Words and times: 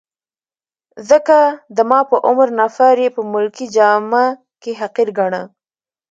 ځکه 1.09 1.37
د 1.75 1.77
ما 1.89 1.99
په 2.09 2.17
عمر 2.27 2.47
نفر 2.61 2.95
يې 3.03 3.09
په 3.15 3.21
ملکي 3.33 3.65
جامه 3.75 4.25
کي 4.61 4.71
حقیر 4.81 5.09
ګاڼه. 5.17 5.41